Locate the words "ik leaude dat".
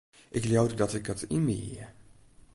0.29-0.93